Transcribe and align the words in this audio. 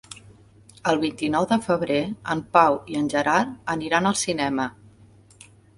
El 0.91 0.97
vint-i-nou 1.03 1.45
de 1.51 1.59
febrer 1.67 1.99
en 2.35 2.43
Pau 2.59 2.81
i 2.95 2.99
en 3.03 3.13
Gerard 3.15 3.55
aniran 3.79 4.13
al 4.13 4.21
cinema. 4.27 4.69